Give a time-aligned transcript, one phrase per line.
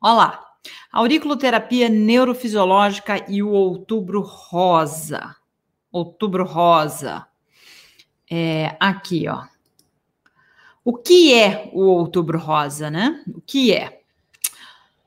[0.00, 0.44] Olá.
[0.92, 5.34] Auriculoterapia neurofisiológica e o outubro rosa.
[5.90, 7.26] Outubro rosa.
[8.30, 9.44] É, aqui, ó.
[10.84, 13.24] O que é o outubro rosa, né?
[13.26, 14.02] O que é?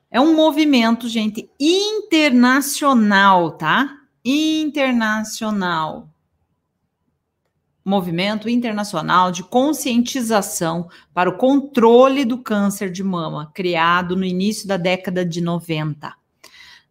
[0.10, 3.96] É um movimento, gente, internacional, tá?
[4.26, 6.10] Internacional
[7.90, 14.78] movimento internacional de conscientização para o controle do câncer de mama, criado no início da
[14.78, 16.14] década de 90.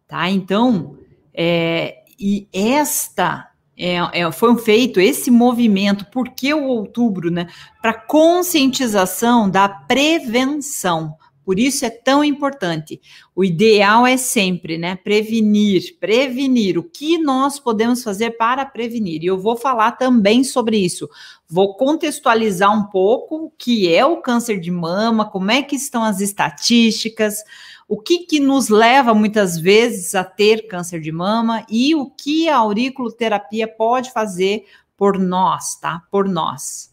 [0.07, 0.29] Tá?
[0.29, 0.97] Então,
[1.33, 7.47] é, e esta é, é, foi feito esse movimento, porque o outubro, né?
[7.81, 11.15] Para conscientização da prevenção.
[11.49, 13.01] Por isso é tão importante.
[13.35, 16.77] O ideal é sempre, né, prevenir, prevenir.
[16.77, 19.23] O que nós podemos fazer para prevenir?
[19.23, 21.09] E eu vou falar também sobre isso.
[21.47, 26.03] Vou contextualizar um pouco o que é o câncer de mama, como é que estão
[26.03, 27.43] as estatísticas,
[27.87, 32.47] o que, que nos leva muitas vezes a ter câncer de mama e o que
[32.47, 34.65] a auriculoterapia pode fazer
[34.95, 36.03] por nós, tá?
[36.11, 36.91] Por nós.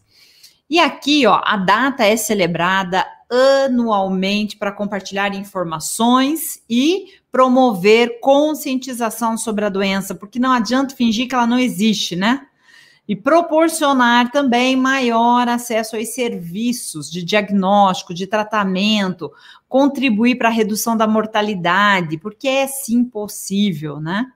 [0.69, 3.05] E aqui, ó, a data é celebrada
[3.65, 11.35] anualmente para compartilhar informações e promover conscientização sobre a doença, porque não adianta fingir que
[11.35, 12.47] ela não existe, né?
[13.07, 19.31] E proporcionar também maior acesso aos serviços de diagnóstico, de tratamento,
[19.69, 24.29] contribuir para a redução da mortalidade, porque é sim possível, né?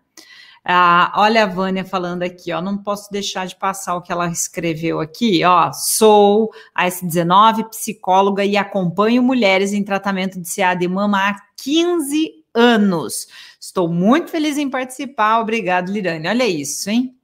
[0.64, 2.62] Ah, olha a Vânia falando aqui, ó.
[2.62, 5.72] Não posso deixar de passar o que ela escreveu aqui, ó.
[5.74, 12.44] Sou a S19, psicóloga e acompanho mulheres em tratamento de CA de mama há 15
[12.54, 13.28] anos.
[13.60, 15.40] Estou muito feliz em participar.
[15.40, 16.28] Obrigado, Lirane.
[16.28, 17.16] Olha isso, hein?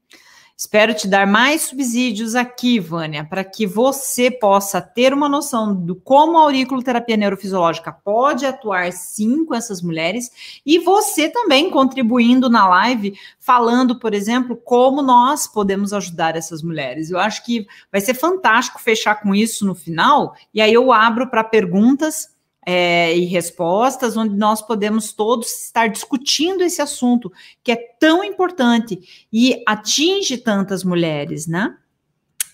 [0.60, 5.96] Espero te dar mais subsídios aqui, Vânia, para que você possa ter uma noção do
[5.96, 10.32] como a auriculoterapia neurofisiológica pode atuar sim com essas mulheres
[10.66, 17.12] e você também contribuindo na live, falando, por exemplo, como nós podemos ajudar essas mulheres.
[17.12, 21.30] Eu acho que vai ser fantástico fechar com isso no final e aí eu abro
[21.30, 22.36] para perguntas
[22.70, 27.32] é, e respostas, onde nós podemos todos estar discutindo esse assunto
[27.64, 29.00] que é tão importante
[29.32, 31.78] e atinge tantas mulheres, né?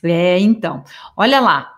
[0.04, 0.84] É, então,
[1.18, 1.74] olha lá.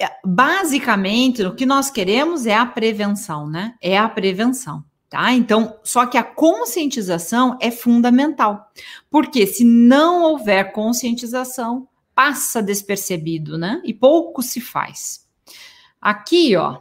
[0.00, 3.74] É, basicamente, o que nós queremos é a prevenção, né?
[3.82, 4.82] É a prevenção.
[5.10, 5.30] Tá?
[5.34, 8.72] Então, só que a conscientização é fundamental,
[9.10, 13.82] porque se não houver conscientização, passa despercebido, né?
[13.84, 15.28] E pouco se faz.
[16.00, 16.80] Aqui, ó,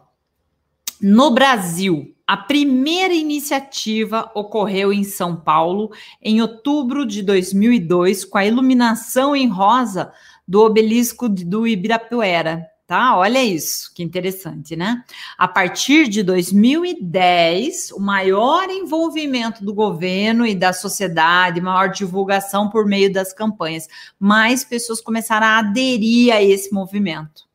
[1.02, 5.90] no Brasil, a primeira iniciativa ocorreu em São Paulo
[6.22, 10.14] em outubro de 2002 com a iluminação em rosa
[10.48, 12.68] do obelisco do Ibirapuera.
[12.86, 13.18] Tá?
[13.18, 15.04] Olha isso, que interessante, né?
[15.38, 22.86] A partir de 2010, o maior envolvimento do governo e da sociedade, maior divulgação por
[22.86, 23.88] meio das campanhas,
[24.20, 27.50] mais pessoas começaram a aderir a esse movimento.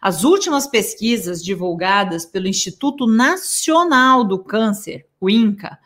[0.00, 5.76] As últimas pesquisas divulgadas pelo Instituto Nacional do Câncer, o INCA,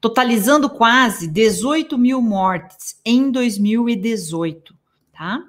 [0.00, 4.73] Totalizando quase 18 mil mortes em 2018
[5.16, 5.44] tá?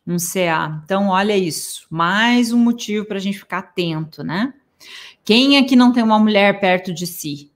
[0.06, 0.82] Um CA.
[0.84, 1.88] Então, olha isso.
[1.90, 4.54] Mais um motivo para a gente ficar atento, né?
[5.24, 7.52] Quem aqui não tem uma mulher perto de si?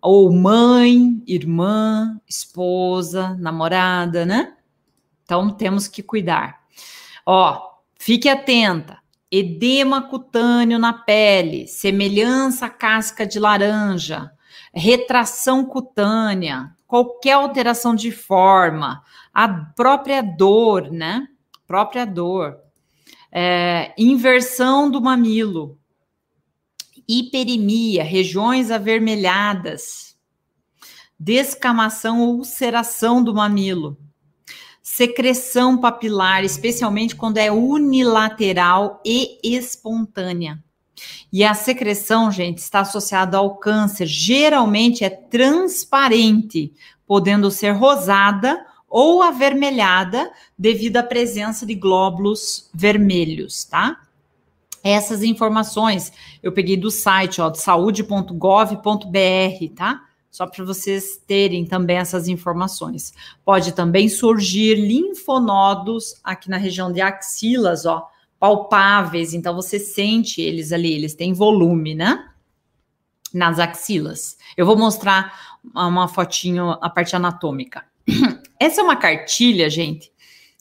[0.00, 4.54] ou mãe, irmã, esposa, namorada, né?
[5.24, 6.60] Então temos que cuidar.
[7.26, 7.60] Ó,
[7.98, 8.98] fique atenta.
[9.30, 14.32] Edema cutâneo na pele, semelhança à casca de laranja,
[14.74, 21.28] retração cutânea, qualquer alteração de forma, a própria dor, né?
[21.66, 22.58] Própria dor.
[23.30, 25.78] É, inversão do mamilo,
[27.06, 30.16] hiperimia, regiões avermelhadas,
[31.18, 33.96] descamação ou ulceração do mamilo,
[34.90, 40.62] secreção papilar, especialmente quando é unilateral e espontânea.
[41.32, 44.06] E a secreção, gente, está associada ao câncer.
[44.06, 46.74] Geralmente é transparente,
[47.06, 50.28] podendo ser rosada ou avermelhada
[50.58, 53.96] devido à presença de glóbulos vermelhos, tá?
[54.82, 56.12] Essas informações
[56.42, 60.09] eu peguei do site, ó, saúde.gov.br, tá?
[60.30, 63.12] Só para vocês terem também essas informações.
[63.44, 70.72] Pode também surgir linfonodos aqui na região de axilas, ó, palpáveis, então você sente eles
[70.72, 72.30] ali, eles têm volume, né?
[73.34, 74.38] Nas axilas.
[74.56, 77.84] Eu vou mostrar uma fotinho a parte anatômica.
[78.58, 80.12] Essa é uma cartilha, gente,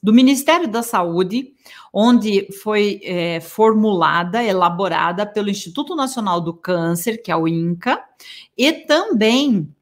[0.01, 1.54] do Ministério da Saúde,
[1.94, 8.01] onde foi é, formulada, elaborada pelo Instituto Nacional do Câncer, que é o INCA,
[8.57, 9.74] e também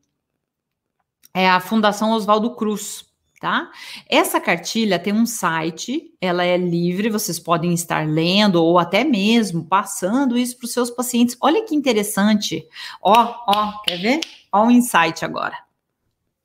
[1.33, 3.05] é a Fundação Oswaldo Cruz,
[3.39, 3.69] tá?
[4.09, 9.65] Essa cartilha tem um site, ela é livre, vocês podem estar lendo ou até mesmo
[9.65, 11.37] passando isso para os seus pacientes.
[11.39, 12.67] Olha que interessante.
[13.01, 14.19] Ó, ó, quer ver?
[14.51, 15.57] Ó o um insight agora.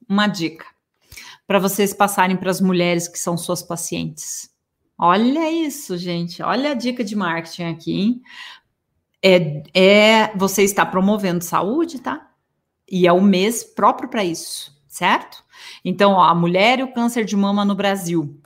[0.07, 0.72] Uma dica
[1.53, 4.51] para vocês passarem para as mulheres que são suas pacientes.
[4.97, 6.43] Olha isso, gente.
[6.43, 8.23] Olha a dica de marketing aqui, hein?
[9.23, 12.31] É, é você está promovendo saúde, tá?
[12.91, 15.45] E é o mês próprio para isso, certo?
[15.85, 18.41] Então, ó, a mulher e o câncer de mama no Brasil.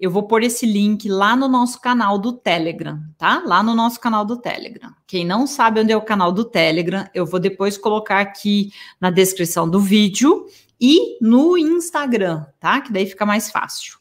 [0.00, 3.42] Eu vou pôr esse link lá no nosso canal do Telegram, tá?
[3.44, 4.94] Lá no nosso canal do Telegram.
[5.06, 9.10] Quem não sabe onde é o canal do Telegram, eu vou depois colocar aqui na
[9.10, 10.46] descrição do vídeo
[10.80, 12.80] e no Instagram, tá?
[12.80, 13.98] Que daí fica mais fácil.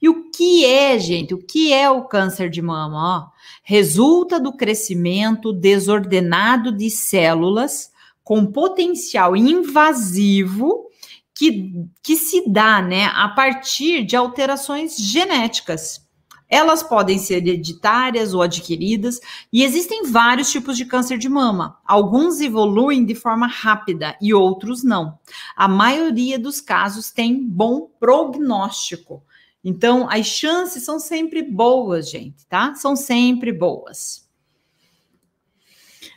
[0.00, 1.34] E o que é, gente?
[1.34, 2.96] O que é o câncer de mama?
[2.96, 3.30] Ó,
[3.62, 7.90] resulta do crescimento desordenado de células
[8.24, 10.86] com potencial invasivo
[11.34, 16.05] que, que se dá né, a partir de alterações genéticas.
[16.48, 19.20] Elas podem ser hereditárias ou adquiridas,
[19.52, 21.78] e existem vários tipos de câncer de mama.
[21.84, 25.18] Alguns evoluem de forma rápida e outros não.
[25.56, 29.22] A maioria dos casos tem bom prognóstico.
[29.64, 32.74] Então, as chances são sempre boas, gente, tá?
[32.74, 34.25] São sempre boas.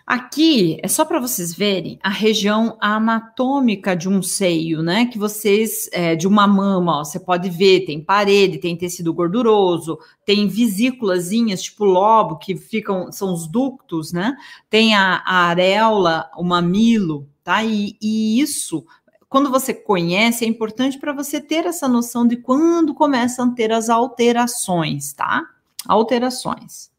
[0.09, 5.06] Aqui é só para vocês verem a região anatômica de um seio, né?
[5.06, 10.00] Que vocês, é, de uma mama, ó, você pode ver, tem parede, tem tecido gorduroso,
[10.25, 14.35] tem vesículazinhas, tipo lobo, que ficam, são os ductos, né?
[14.67, 17.63] Tem a, a areola, o mamilo, tá?
[17.63, 18.83] E, e isso
[19.29, 23.71] quando você conhece, é importante para você ter essa noção de quando começam a ter
[23.71, 25.44] as alterações, tá?
[25.88, 26.89] Alterações.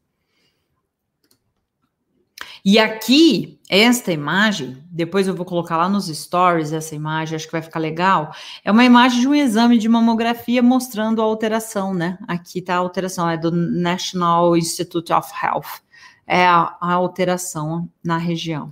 [2.63, 7.51] E aqui, esta imagem, depois eu vou colocar lá nos stories essa imagem, acho que
[7.51, 8.31] vai ficar legal.
[8.63, 12.19] É uma imagem de um exame de mamografia mostrando a alteração, né?
[12.27, 15.81] Aqui tá a alteração, é do National Institute of Health.
[16.27, 18.71] É a, a alteração na região.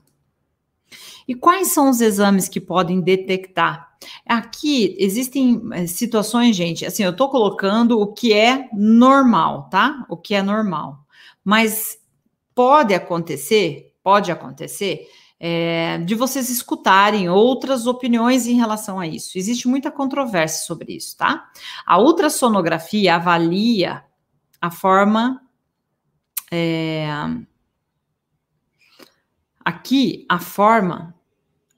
[1.28, 3.90] E quais são os exames que podem detectar?
[4.26, 10.06] Aqui existem eh, situações, gente, assim, eu estou colocando o que é normal, tá?
[10.10, 11.06] O que é normal.
[11.44, 11.99] Mas
[12.60, 15.08] pode acontecer, pode acontecer,
[15.40, 19.38] é, de vocês escutarem outras opiniões em relação a isso.
[19.38, 21.50] Existe muita controvérsia sobre isso, tá?
[21.86, 24.04] A ultrassonografia avalia
[24.62, 25.42] a forma.
[26.52, 27.08] É,
[29.64, 31.16] aqui, a forma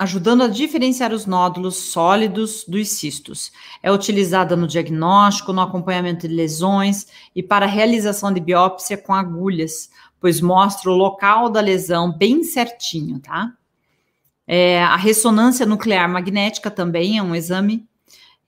[0.02, 3.52] ajudando a diferenciar os nódulos sólidos dos cistos.
[3.84, 9.92] É utilizada no diagnóstico, no acompanhamento de lesões e para realização de biópsia com agulhas,
[10.22, 13.52] pois mostra o local da lesão bem certinho, tá?
[14.48, 17.86] É, a ressonância nuclear magnética também é um exame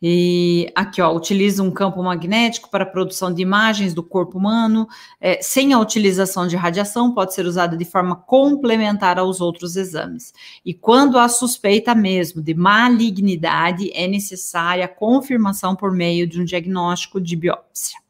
[0.06, 4.86] e aqui, ó, utiliza um campo magnético para produção de imagens do corpo humano,
[5.22, 10.34] é, sem a utilização de radiação, pode ser usada de forma complementar aos outros exames.
[10.66, 16.44] E quando há suspeita mesmo de malignidade, é necessária a confirmação por meio de um
[16.44, 18.03] diagnóstico de biópsia.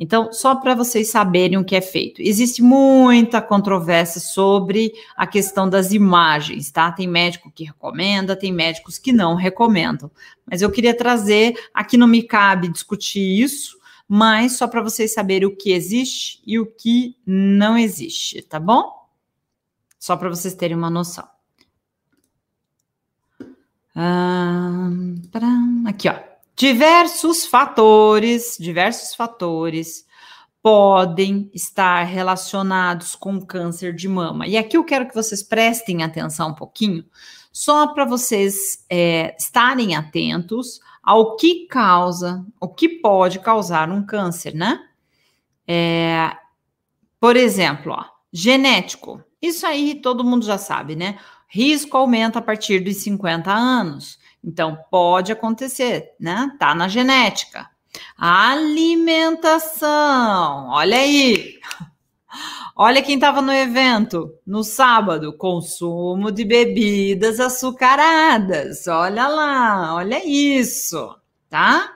[0.00, 2.22] Então, só para vocês saberem o que é feito.
[2.22, 6.92] Existe muita controvérsia sobre a questão das imagens, tá?
[6.92, 10.08] Tem médico que recomenda, tem médicos que não recomendam.
[10.46, 13.76] Mas eu queria trazer, aqui não me cabe discutir isso,
[14.06, 19.08] mas só para vocês saberem o que existe e o que não existe, tá bom?
[19.98, 21.26] Só para vocês terem uma noção.
[23.96, 24.90] Ah,
[25.86, 26.27] aqui, ó.
[26.58, 30.04] Diversos fatores, diversos fatores
[30.60, 34.44] podem estar relacionados com câncer de mama.
[34.44, 37.04] E aqui eu quero que vocês prestem atenção um pouquinho,
[37.52, 44.52] só para vocês é, estarem atentos ao que causa, o que pode causar um câncer,
[44.52, 44.84] né?
[45.64, 46.36] É,
[47.20, 49.22] por exemplo, ó, genético.
[49.40, 51.20] Isso aí todo mundo já sabe, né?
[51.46, 54.17] Risco aumenta a partir dos 50 anos.
[54.42, 56.50] Então, pode acontecer, né?
[56.58, 57.68] Tá na genética.
[58.16, 61.58] Alimentação, olha aí.
[62.80, 68.86] Olha quem estava no evento no sábado, consumo de bebidas açucaradas.
[68.86, 71.12] Olha lá, olha isso,
[71.48, 71.92] tá?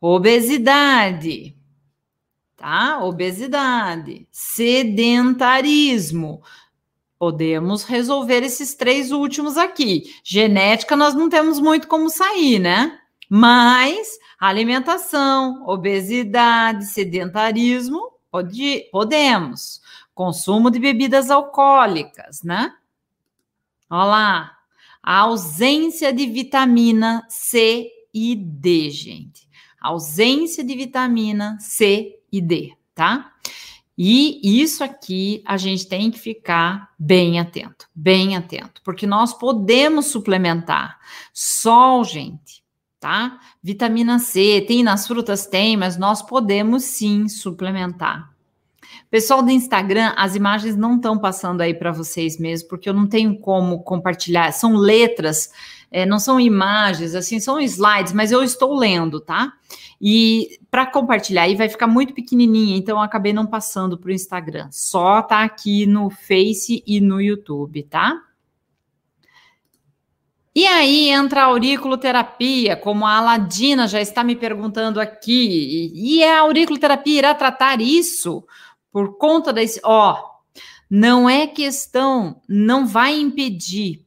[0.00, 1.56] Obesidade,
[2.56, 3.02] tá?
[3.02, 6.40] Obesidade, sedentarismo.
[7.18, 10.14] Podemos resolver esses três últimos aqui.
[10.22, 12.98] Genética, nós não temos muito como sair, né?
[13.28, 19.80] Mas alimentação, obesidade, sedentarismo, pode, podemos.
[20.14, 22.72] Consumo de bebidas alcoólicas, né?
[23.88, 24.50] Olha lá.
[25.02, 29.46] A ausência de vitamina C e D, gente.
[29.80, 33.32] Ausência de vitamina C e D, tá?
[33.96, 40.06] E isso aqui a gente tem que ficar bem atento, bem atento, porque nós podemos
[40.06, 40.98] suplementar.
[41.32, 42.64] Sol, gente,
[42.98, 43.38] tá?
[43.62, 48.33] Vitamina C, tem nas frutas, tem, mas nós podemos sim suplementar.
[49.14, 53.06] Pessoal do Instagram, as imagens não estão passando aí para vocês mesmo, porque eu não
[53.06, 55.52] tenho como compartilhar, são letras
[55.88, 59.52] é, não são imagens, assim, são slides, mas eu estou lendo, tá?
[60.02, 64.12] E para compartilhar aí vai ficar muito pequenininha, então eu acabei não passando para o
[64.12, 64.68] Instagram.
[64.72, 68.20] Só tá aqui no Face e no YouTube, tá?
[70.52, 75.92] E aí entra a auriculoterapia, como a Aladina já está me perguntando aqui.
[75.94, 78.44] E a auriculoterapia irá tratar isso
[78.94, 79.80] por conta desse.
[79.82, 80.16] Ó,
[80.88, 84.04] não é questão, não vai impedir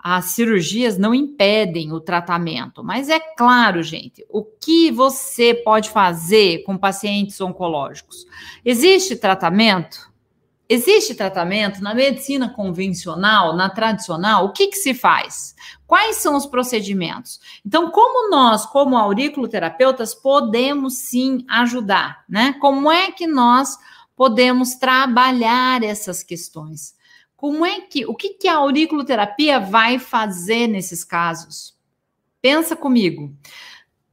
[0.00, 6.62] as cirurgias não impedem o tratamento, mas é claro, gente, o que você pode fazer
[6.62, 8.24] com pacientes oncológicos?
[8.64, 10.08] Existe tratamento?
[10.68, 14.44] Existe tratamento na medicina convencional, na tradicional?
[14.44, 15.56] O que, que se faz?
[15.86, 17.40] Quais são os procedimentos?
[17.66, 22.54] Então, como nós, como auriculoterapeutas, podemos sim ajudar, né?
[22.60, 23.76] Como é que nós
[24.18, 26.92] podemos trabalhar essas questões?
[27.36, 31.78] Como é que, o que, que a auriculoterapia vai fazer nesses casos?
[32.42, 33.32] Pensa comigo.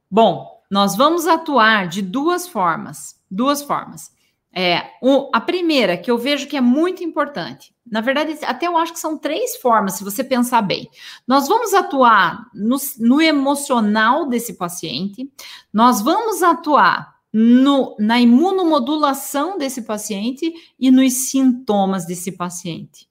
[0.08, 3.20] Bom, nós vamos atuar de duas formas.
[3.28, 4.14] Duas formas.
[4.54, 4.92] É,
[5.34, 9.00] a primeira, que eu vejo que é muito importante, na verdade, até eu acho que
[9.00, 10.88] são três formas, se você pensar bem.
[11.26, 15.28] Nós vamos atuar no, no emocional desse paciente,
[15.72, 23.08] nós vamos atuar no, na imunomodulação desse paciente e nos sintomas desse paciente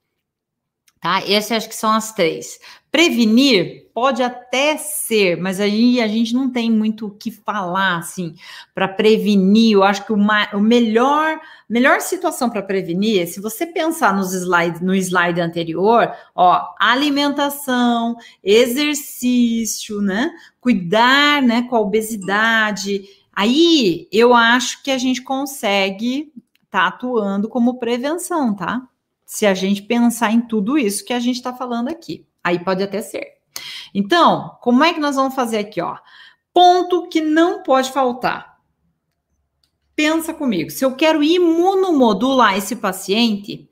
[1.06, 1.22] tá?
[1.28, 2.60] Essas acho que são as três.
[2.92, 8.34] Prevenir pode até ser, mas aí a gente não tem muito o que falar, assim,
[8.74, 9.74] para prevenir.
[9.74, 14.34] Eu acho que uma, o melhor, melhor situação para prevenir é se você pensar nos
[14.34, 20.32] slides, no slide anterior, ó, alimentação, exercício, né?
[20.60, 23.04] Cuidar, né, com a obesidade.
[23.36, 26.32] Aí eu acho que a gente consegue
[26.70, 28.88] tá atuando como prevenção, tá?
[29.26, 32.26] se a gente pensar em tudo isso que a gente está falando aqui.
[32.44, 33.26] Aí pode até ser.
[33.94, 35.98] Então, como é que nós vamos fazer aqui, ó?
[36.54, 38.56] Ponto que não pode faltar.
[39.96, 43.68] Pensa comigo, se eu quero imunomodular esse paciente,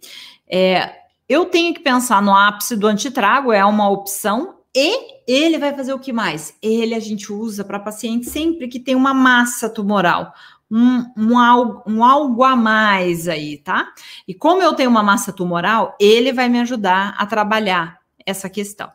[0.48, 0.96] é,
[1.28, 5.94] eu tenho que pensar no ápice do antitrago, é uma opção, e ele vai fazer
[5.94, 6.56] o que mais?
[6.62, 10.34] Ele a gente usa para paciente sempre que tem uma massa tumoral,
[10.70, 13.94] um, um, algo, um algo a mais aí, tá?
[14.28, 18.92] E como eu tenho uma massa tumoral, ele vai me ajudar a trabalhar essa questão.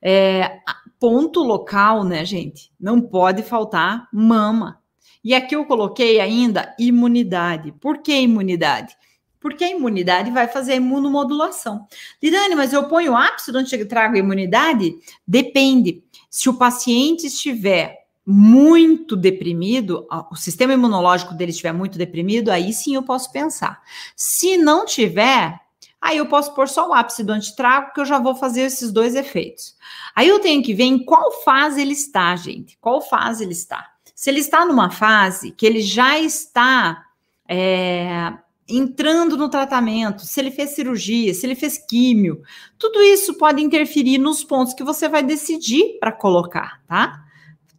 [0.00, 0.60] É,
[1.00, 2.72] ponto local, né, gente?
[2.78, 4.80] Não pode faltar mama.
[5.22, 7.72] E aqui eu coloquei ainda imunidade.
[7.72, 8.96] Por que imunidade?
[9.40, 11.86] Porque a imunidade vai fazer a imunomodulação.
[12.22, 14.94] Lidane, mas eu ponho ápice onde eu trago imunidade?
[15.26, 16.04] Depende.
[16.28, 22.94] Se o paciente estiver muito deprimido, o sistema imunológico dele estiver muito deprimido, aí sim
[22.94, 23.80] eu posso pensar.
[24.14, 25.58] Se não tiver,
[26.00, 28.92] aí eu posso pôr só o ápice do antitrago, que eu já vou fazer esses
[28.92, 29.74] dois efeitos.
[30.14, 32.76] Aí eu tenho que ver em qual fase ele está, gente.
[32.80, 33.90] Qual fase ele está?
[34.14, 37.06] Se ele está numa fase que ele já está
[37.48, 38.32] é,
[38.70, 42.42] entrando no tratamento, se ele fez cirurgia, se ele fez químio,
[42.78, 47.24] tudo isso pode interferir nos pontos que você vai decidir para colocar, tá?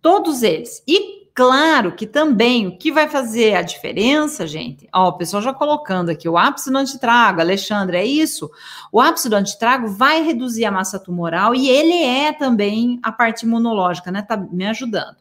[0.01, 0.83] Todos eles.
[0.87, 5.53] E claro que também o que vai fazer a diferença, gente, ó, o pessoal já
[5.53, 8.49] colocando aqui o ápice do antitrago, Alexandre, é isso.
[8.91, 13.45] O ápice do antitrago vai reduzir a massa tumoral e ele é também a parte
[13.45, 14.21] imunológica, né?
[14.21, 15.17] Tá me ajudando.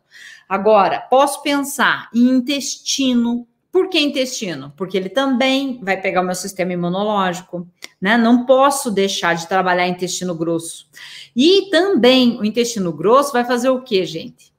[0.49, 4.73] Agora, posso pensar em intestino, por que intestino?
[4.77, 7.69] Porque ele também vai pegar o meu sistema imunológico,
[8.00, 8.17] né?
[8.17, 10.89] Não posso deixar de trabalhar intestino grosso.
[11.37, 14.53] E também o intestino grosso vai fazer o que, gente?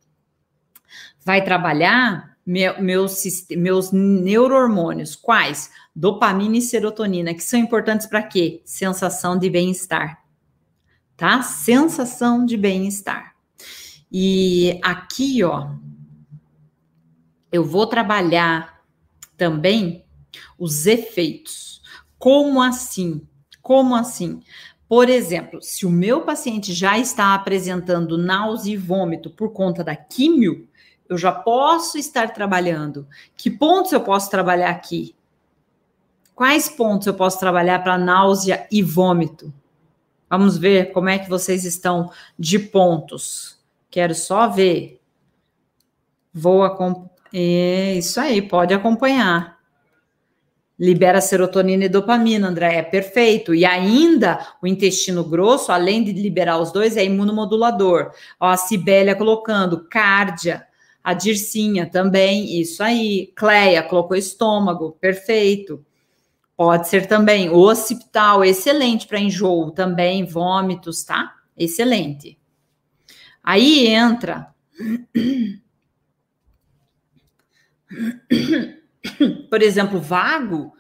[1.26, 5.16] Vai trabalhar meu, meus, meus neurohormônios.
[5.16, 5.70] Quais?
[5.94, 8.62] Dopamina e serotonina, que são importantes para quê?
[8.64, 10.24] Sensação de bem-estar.
[11.18, 11.42] Tá?
[11.42, 13.36] Sensação de bem-estar.
[14.10, 15.70] E aqui, ó,
[17.52, 18.71] eu vou trabalhar
[19.42, 20.06] também
[20.56, 21.82] os efeitos.
[22.20, 23.28] Como assim?
[23.60, 24.44] Como assim?
[24.88, 29.96] Por exemplo, se o meu paciente já está apresentando náusea e vômito por conta da
[29.96, 30.70] químio,
[31.10, 33.08] eu já posso estar trabalhando.
[33.36, 35.16] Que pontos eu posso trabalhar aqui?
[36.36, 39.52] Quais pontos eu posso trabalhar para náusea e vômito?
[40.30, 43.60] Vamos ver como é que vocês estão de pontos.
[43.90, 45.02] Quero só ver.
[46.32, 47.10] Vou.
[47.34, 49.60] É isso aí, pode acompanhar.
[50.78, 53.54] Libera serotonina e dopamina, André, é perfeito.
[53.54, 58.12] E ainda o intestino grosso, além de liberar os dois, é imunomodulador.
[58.40, 60.66] Ó, a Sibélia colocando, cárdia,
[61.04, 63.32] a Dircinha também, isso aí.
[63.36, 65.86] Cleia colocou estômago, perfeito.
[66.58, 71.36] Pode ser também o occipital, excelente para enjoo, também vômitos, tá?
[71.58, 72.38] Excelente.
[73.44, 74.48] Aí entra
[79.50, 80.74] por exemplo, vago,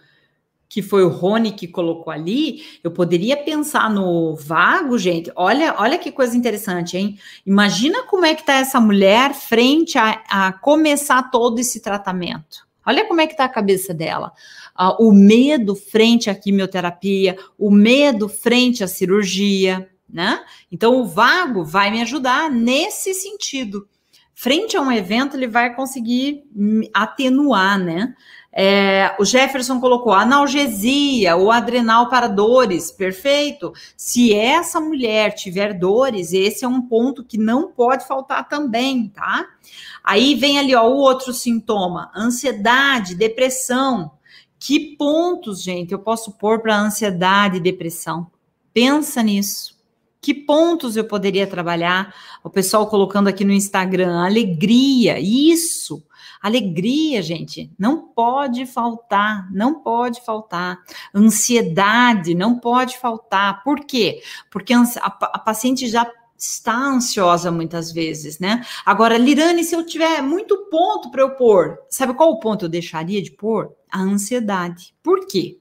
[0.71, 5.29] que foi o Rony que colocou ali, eu poderia pensar no vago, gente.
[5.35, 7.19] Olha, olha que coisa interessante, hein?
[7.45, 12.65] Imagina como é que tá essa mulher frente a, a começar todo esse tratamento.
[12.85, 14.31] Olha como é que tá a cabeça dela.
[14.79, 20.43] Uh, o medo frente à quimioterapia, o medo frente à cirurgia, né?
[20.71, 23.87] Então, o vago vai me ajudar nesse sentido
[24.33, 26.43] frente a um evento, ele vai conseguir
[26.93, 28.15] atenuar, né?
[28.53, 33.71] É, o Jefferson colocou analgesia ou adrenal para dores, perfeito.
[33.95, 39.47] Se essa mulher tiver dores, esse é um ponto que não pode faltar também, tá?
[40.03, 44.11] Aí vem ali ó, o outro sintoma: ansiedade, depressão.
[44.59, 48.27] Que pontos, gente, eu posso pôr para ansiedade e depressão?
[48.73, 49.80] Pensa nisso.
[50.21, 52.13] Que pontos eu poderia trabalhar?
[52.43, 56.05] O pessoal colocando aqui no Instagram, alegria, isso.
[56.39, 60.79] Alegria, gente, não pode faltar, não pode faltar.
[61.13, 63.63] Ansiedade, não pode faltar.
[63.63, 64.21] Por quê?
[64.51, 66.07] Porque a, a paciente já
[66.37, 68.65] está ansiosa muitas vezes, né?
[68.85, 72.69] Agora, Lirane, se eu tiver muito ponto para eu pôr, sabe qual o ponto eu
[72.69, 73.71] deixaria de pôr?
[73.91, 74.95] A ansiedade.
[75.03, 75.60] Por quê?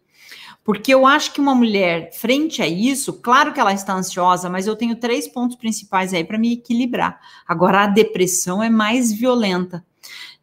[0.70, 4.68] Porque eu acho que uma mulher, frente a isso, claro que ela está ansiosa, mas
[4.68, 7.20] eu tenho três pontos principais aí para me equilibrar.
[7.44, 9.84] Agora, a depressão é mais violenta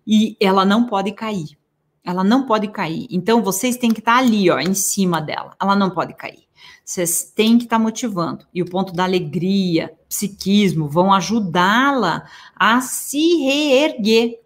[0.06, 1.58] e ela não pode cair.
[2.04, 3.08] Ela não pode cair.
[3.10, 5.56] Então, vocês têm que estar ali, ó, em cima dela.
[5.62, 6.44] Ela não pode cair.
[6.84, 8.46] Vocês têm que estar motivando.
[8.54, 14.42] E o ponto da alegria, psiquismo, vão ajudá-la a se reerguer,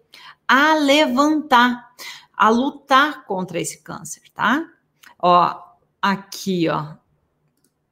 [0.46, 1.88] a levantar,
[2.36, 4.64] a lutar contra esse câncer, tá?
[5.18, 5.71] Ó,
[6.02, 6.94] aqui, ó.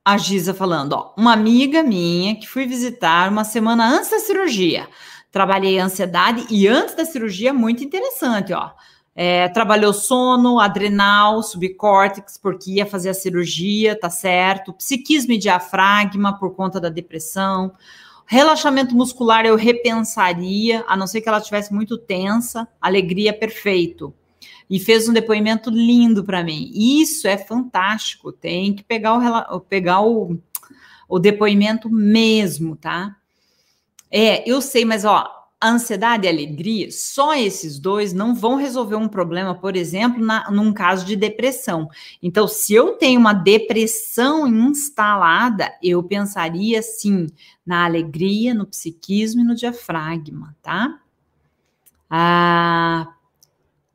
[0.05, 4.88] A Giza falando, ó, uma amiga minha que fui visitar uma semana antes da cirurgia.
[5.31, 8.73] Trabalhei ansiedade e antes da cirurgia, muito interessante, ó.
[9.14, 14.73] É, trabalhou sono, adrenal, subcórtex, porque ia fazer a cirurgia, tá certo?
[14.73, 17.73] Psiquismo e diafragma por conta da depressão.
[18.27, 22.66] Relaxamento muscular eu repensaria, a não ser que ela tivesse muito tensa.
[22.81, 24.14] Alegria, perfeito
[24.70, 26.70] e fez um depoimento lindo para mim.
[26.72, 29.16] Isso é fantástico, tem que pegar
[29.52, 30.38] o, pegar o,
[31.09, 33.16] o depoimento mesmo, tá?
[34.09, 35.28] É, eu sei, mas ó,
[35.62, 40.72] ansiedade e alegria, só esses dois não vão resolver um problema, por exemplo, na, num
[40.72, 41.88] caso de depressão.
[42.22, 47.26] Então, se eu tenho uma depressão instalada, eu pensaria sim
[47.66, 51.00] na alegria, no psiquismo e no diafragma, tá?
[52.09, 53.14] Ah,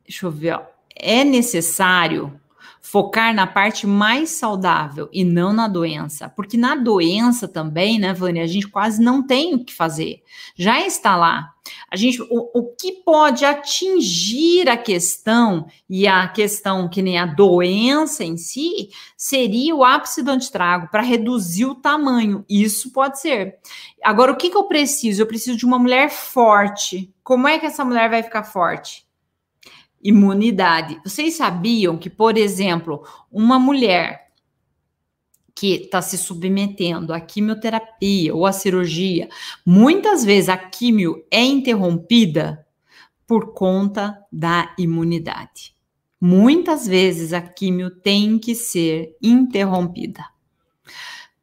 [0.06, 0.62] deixa eu ver, ó.
[0.94, 2.40] É necessário
[2.80, 8.44] focar na parte mais saudável e não na doença, porque na doença também, né, Vânia,
[8.44, 10.22] a gente quase não tem o que fazer,
[10.54, 11.52] já está lá.
[11.90, 17.26] A gente, o, o que pode atingir a questão e a questão que nem a
[17.26, 22.44] doença em si seria o ápice do antitrago para reduzir o tamanho.
[22.48, 23.56] Isso pode ser.
[24.02, 25.20] Agora, o que, que eu preciso?
[25.20, 27.12] Eu preciso de uma mulher forte.
[27.24, 29.05] Como é que essa mulher vai ficar forte?
[30.02, 31.00] Imunidade.
[31.04, 34.26] Vocês sabiam que, por exemplo, uma mulher
[35.54, 39.28] que está se submetendo à quimioterapia ou à cirurgia,
[39.64, 42.66] muitas vezes a quimio é interrompida
[43.26, 45.74] por conta da imunidade.
[46.20, 50.24] Muitas vezes a quimio tem que ser interrompida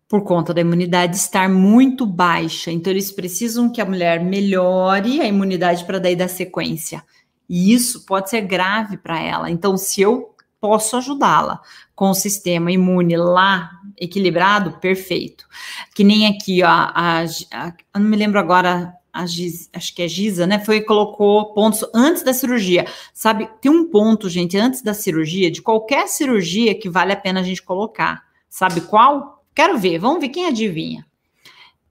[0.07, 2.71] por conta da imunidade estar muito baixa.
[2.71, 7.03] Então, eles precisam que a mulher melhore a imunidade para daí dar sequência.
[7.49, 9.49] E isso pode ser grave para ela.
[9.49, 11.61] Então, se eu posso ajudá-la
[11.93, 15.45] com o sistema imune lá equilibrado, perfeito.
[15.93, 18.93] Que nem aqui, ó, a, a, eu não me lembro agora,
[19.25, 20.63] Giz, acho que é Giza, né?
[20.63, 22.87] Foi colocou pontos antes da cirurgia.
[23.13, 27.41] Sabe, tem um ponto, gente, antes da cirurgia, de qualquer cirurgia que vale a pena
[27.41, 28.23] a gente colocar.
[28.49, 29.45] Sabe qual?
[29.53, 31.05] Quero ver, vamos ver quem adivinha.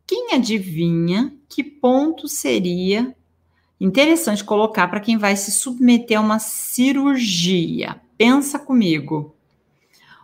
[0.06, 3.14] Quem adivinha que ponto seria
[3.84, 8.00] interessante colocar para quem vai se submeter a uma cirurgia.
[8.16, 9.34] Pensa comigo.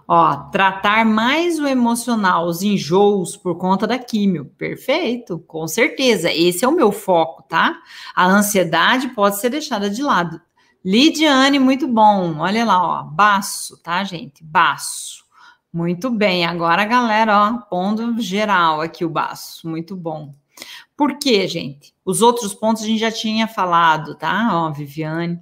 [0.06, 4.46] Ó, tratar mais o emocional, os enjoos por conta da químio.
[4.56, 6.32] Perfeito, com certeza.
[6.32, 7.76] Esse é o meu foco, tá?
[8.14, 10.40] A ansiedade pode ser deixada de lado.
[10.82, 12.38] Lidiane, muito bom.
[12.38, 14.42] Olha lá, ó, baço, tá, gente?
[14.42, 15.24] Baço.
[15.70, 16.46] Muito bem.
[16.46, 19.68] Agora, galera, ó, pondo geral aqui o baço.
[19.68, 20.34] Muito bom.
[20.98, 21.94] Por quê, gente?
[22.04, 24.50] Os outros pontos a gente já tinha falado, tá?
[24.52, 25.38] Ó, Viviane.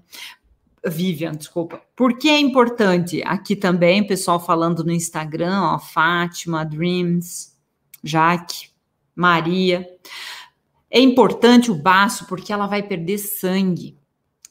[0.87, 1.81] Vivian, desculpa.
[1.97, 3.23] Por que é importante?
[3.25, 7.57] Aqui também, pessoal falando no Instagram, ó, Fátima, Dreams,
[8.05, 8.69] Jaque,
[9.15, 9.89] Maria.
[10.91, 13.97] É importante o baço porque ela vai perder sangue.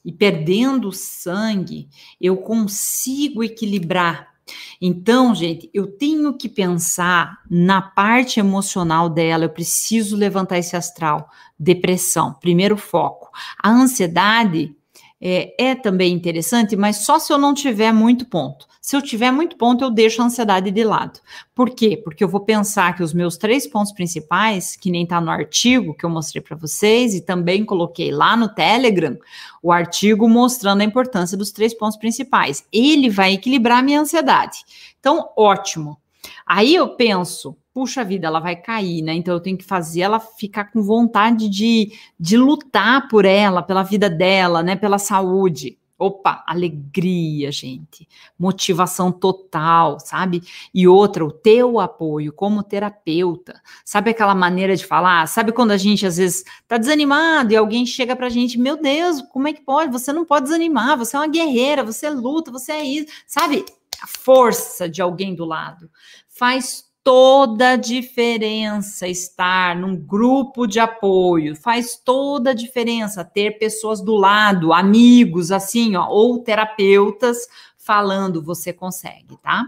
[0.03, 1.87] E perdendo sangue,
[2.19, 4.34] eu consigo equilibrar
[4.81, 11.29] então, gente, eu tenho que pensar na parte emocional dela, eu preciso levantar esse astral.
[11.57, 13.29] Depressão, primeiro foco.
[13.61, 14.74] A ansiedade
[15.21, 18.67] é, é, também interessante, mas só se eu não tiver muito ponto.
[18.81, 21.19] Se eu tiver muito ponto, eu deixo a ansiedade de lado.
[21.55, 21.97] Por quê?
[21.97, 25.95] Porque eu vou pensar que os meus três pontos principais, que nem está no artigo
[25.95, 29.17] que eu mostrei para vocês, e também coloquei lá no Telegram,
[29.63, 32.63] o artigo mostrando a importância dos três pontos principais.
[32.71, 34.59] Ele vai equilibrar a minha ansiedade.
[34.99, 35.97] Então, ótimo.
[36.45, 39.13] Aí eu penso, puxa vida, ela vai cair, né?
[39.13, 43.83] Então eu tenho que fazer ela ficar com vontade de, de lutar por ela, pela
[43.83, 44.77] vida dela, né?
[44.77, 45.77] Pela saúde.
[45.99, 48.07] Opa, alegria, gente,
[48.39, 50.41] motivação total, sabe?
[50.73, 53.61] E outra, o teu apoio como terapeuta.
[53.83, 55.27] Sabe aquela maneira de falar?
[55.27, 59.21] Sabe quando a gente às vezes tá desanimado e alguém chega pra gente, meu Deus,
[59.33, 59.91] como é que pode?
[59.91, 63.07] Você não pode desanimar, você é uma guerreira, você luta, você é isso.
[63.27, 63.65] Sabe?
[64.01, 65.89] A força de alguém do lado
[66.29, 74.01] faz toda a diferença estar num grupo de apoio, faz toda a diferença ter pessoas
[74.01, 79.65] do lado, amigos, assim, ó, ou terapeutas falando, você consegue, tá?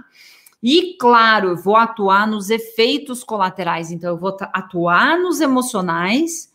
[0.64, 6.52] E claro, eu vou atuar nos efeitos colaterais, então eu vou atuar nos emocionais.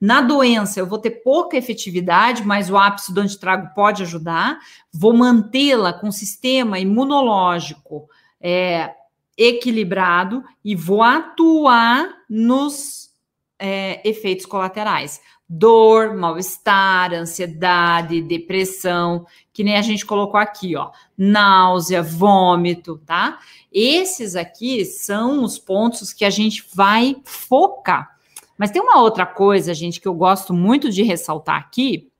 [0.00, 4.58] Na doença, eu vou ter pouca efetividade, mas o ápice do antitrago pode ajudar.
[4.92, 8.08] Vou mantê-la com sistema imunológico
[8.40, 8.94] é,
[9.36, 13.10] equilibrado e vou atuar nos
[13.58, 15.20] é, efeitos colaterais.
[15.48, 23.38] Dor, mal-estar, ansiedade, depressão, que nem a gente colocou aqui, ó, náusea, vômito, tá?
[23.72, 28.16] Esses aqui são os pontos que a gente vai focar.
[28.58, 32.10] Mas tem uma outra coisa, gente, que eu gosto muito de ressaltar aqui,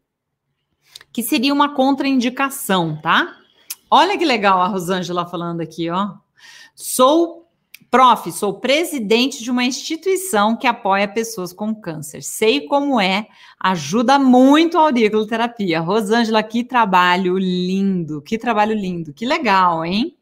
[1.13, 3.35] que seria uma contraindicação, tá?
[3.91, 6.15] Olha que legal a Rosângela falando aqui, ó.
[6.75, 7.47] Sou
[7.91, 12.23] prof, sou presidente de uma instituição que apoia pessoas com câncer.
[12.23, 13.27] Sei como é,
[13.59, 15.81] ajuda muito a auriculoterapia.
[15.81, 20.17] Rosângela, que trabalho lindo, que trabalho lindo, que legal, hein?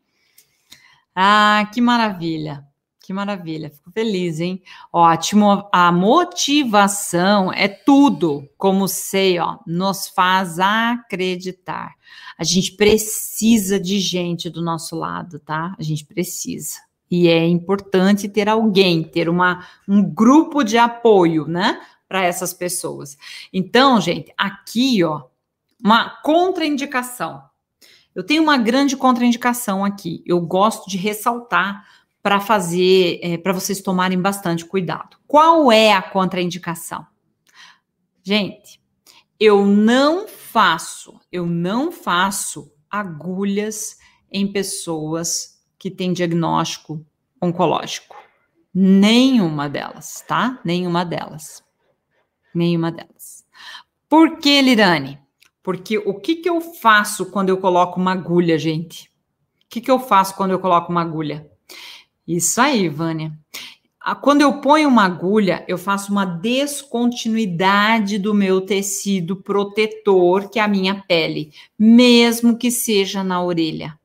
[1.15, 2.65] Ah, que maravilha.
[3.05, 4.63] Que maravilha, fico feliz, hein?
[4.91, 11.97] Ótimo, a motivação é tudo, como sei, ó, nos faz acreditar.
[12.39, 15.77] A gente precisa de gente do nosso lado, tá?
[15.79, 16.79] A gente precisa.
[17.11, 21.83] E é importante ter alguém, ter uma, um grupo de apoio, né?
[22.09, 23.19] Para essas pessoas.
[23.53, 25.25] Então, gente, aqui, ó,
[25.85, 27.43] uma contraindicação.
[28.15, 30.23] Eu tenho uma grande contraindicação aqui.
[30.25, 31.85] Eu gosto de ressaltar
[32.25, 35.19] para fazer, é, para vocês tomarem bastante cuidado.
[35.27, 37.07] Qual é a contraindicação?
[38.23, 38.81] Gente,
[39.39, 43.99] eu não faço, eu não faço agulhas
[44.33, 47.05] em pessoas que têm diagnóstico
[47.43, 48.17] oncológico.
[48.73, 50.59] Nenhuma delas, tá?
[50.65, 51.63] Nenhuma delas.
[52.55, 53.45] Nenhuma delas.
[54.09, 55.21] Por que, Lirane?
[55.63, 59.13] Porque o que, que eu faço quando eu coloco uma agulha, gente?
[59.65, 61.51] O que, que eu faço quando eu coloco uma agulha?
[62.27, 63.33] Isso aí, Vânia.
[64.21, 70.63] Quando eu ponho uma agulha, eu faço uma descontinuidade do meu tecido protetor, que é
[70.63, 73.99] a minha pele, mesmo que seja na orelha.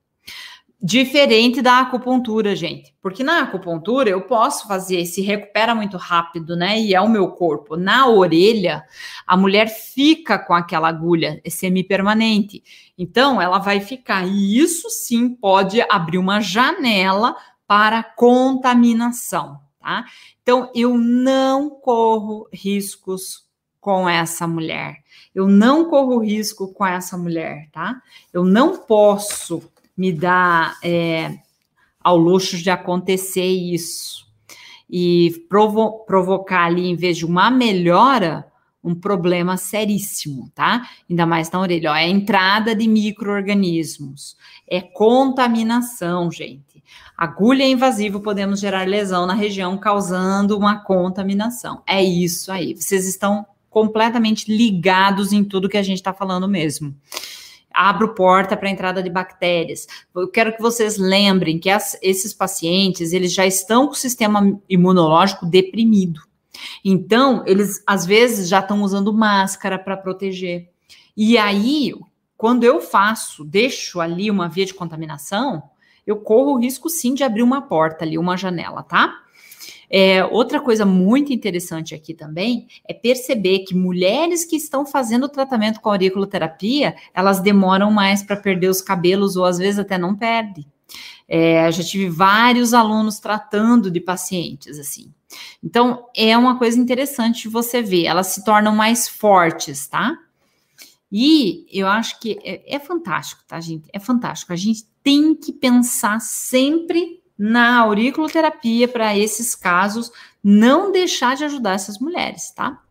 [0.81, 2.95] Diferente da acupuntura, gente.
[3.01, 6.79] Porque na acupuntura eu posso fazer, se recupera muito rápido, né?
[6.79, 7.75] E é o meu corpo.
[7.75, 8.85] Na orelha,
[9.27, 12.63] a mulher fica com aquela agulha, semi-permanente.
[12.97, 14.25] Então, ela vai ficar.
[14.25, 17.35] E isso sim pode abrir uma janela
[17.69, 20.03] para contaminação, tá?
[20.41, 23.47] Então, eu não corro riscos
[23.79, 25.03] com essa mulher.
[25.35, 28.01] Eu não corro risco com essa mulher, tá?
[28.33, 29.61] Eu não posso
[29.95, 31.37] me dá é,
[32.03, 34.27] ao luxo de acontecer isso
[34.89, 38.51] e provo provocar ali, em vez de uma melhora,
[38.83, 40.89] um problema seríssimo, tá?
[41.07, 41.91] Ainda mais na orelha.
[41.91, 44.35] Ó, é entrada de micro-organismos,
[44.67, 46.68] é contaminação, gente.
[47.17, 51.81] Agulha invasiva podemos gerar lesão na região, causando uma contaminação.
[51.85, 52.75] É isso aí.
[52.75, 56.95] Vocês estão completamente ligados em tudo que a gente está falando mesmo
[57.71, 59.87] abro porta para a entrada de bactérias.
[60.13, 64.59] Eu quero que vocês lembrem que as, esses pacientes, eles já estão com o sistema
[64.67, 66.21] imunológico deprimido.
[66.83, 70.69] Então, eles às vezes já estão usando máscara para proteger.
[71.15, 71.93] E aí,
[72.35, 75.63] quando eu faço, deixo ali uma via de contaminação,
[76.05, 79.23] eu corro o risco sim de abrir uma porta ali, uma janela, tá?
[79.89, 85.81] É, outra coisa muito interessante aqui também é perceber que mulheres que estão fazendo tratamento
[85.81, 90.65] com auriculoterapia, elas demoram mais para perder os cabelos ou às vezes até não perdem.
[91.27, 95.11] É, já tive vários alunos tratando de pacientes assim.
[95.63, 100.17] Então, é uma coisa interessante você ver, elas se tornam mais fortes, tá?
[101.11, 103.89] E eu acho que é, é fantástico, tá, gente?
[103.91, 104.53] É fantástico.
[104.53, 110.11] A gente tem que pensar sempre na auriculoterapia para esses casos,
[110.43, 112.81] não deixar de ajudar essas mulheres, tá?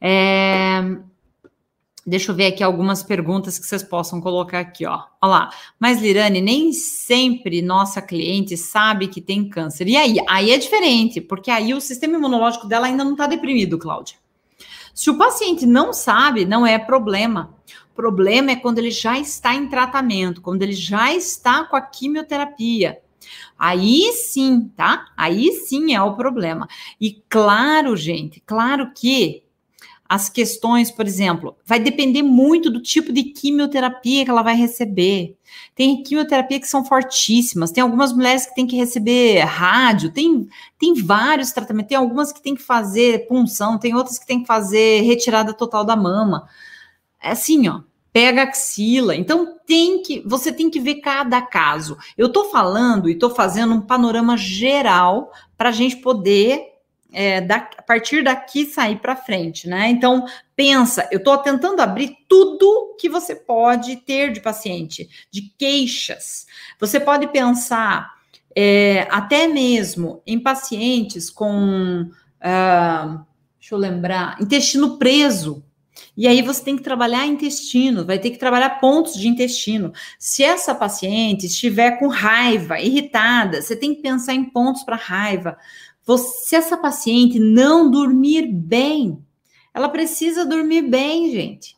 [0.00, 0.80] É,
[2.06, 5.02] deixa eu ver aqui algumas perguntas que vocês possam colocar aqui, ó.
[5.20, 5.50] Olha lá.
[5.78, 9.86] Mas, Lirane, nem sempre nossa cliente sabe que tem câncer.
[9.86, 10.16] E aí?
[10.28, 14.16] Aí é diferente, porque aí o sistema imunológico dela ainda não está deprimido, Cláudia.
[14.98, 17.54] Se o paciente não sabe, não é problema.
[17.94, 22.98] Problema é quando ele já está em tratamento, quando ele já está com a quimioterapia.
[23.56, 25.06] Aí sim, tá?
[25.16, 26.66] Aí sim é o problema.
[27.00, 29.44] E claro, gente, claro que
[30.08, 35.36] as questões, por exemplo, vai depender muito do tipo de quimioterapia que ela vai receber.
[35.74, 40.94] Tem quimioterapia que são fortíssimas, tem algumas mulheres que têm que receber rádio, tem, tem
[40.94, 45.02] vários tratamentos, tem algumas que têm que fazer punção, tem outras que têm que fazer
[45.02, 46.48] retirada total da mama.
[47.22, 49.14] É assim, ó, pega axila.
[49.14, 51.98] Então tem que, você tem que ver cada caso.
[52.16, 56.67] Eu estou falando e estou fazendo um panorama geral para a gente poder
[57.12, 59.88] é, da, a partir daqui sair para frente, né?
[59.88, 66.46] Então pensa, eu estou tentando abrir tudo que você pode ter de paciente, de queixas.
[66.78, 68.18] Você pode pensar
[68.54, 73.24] é, até mesmo em pacientes com, uh,
[73.58, 75.64] deixa eu lembrar, intestino preso.
[76.16, 79.92] E aí você tem que trabalhar intestino, vai ter que trabalhar pontos de intestino.
[80.18, 85.56] Se essa paciente estiver com raiva, irritada, você tem que pensar em pontos para raiva.
[86.08, 89.22] Você, se essa paciente não dormir bem,
[89.74, 91.76] ela precisa dormir bem, gente.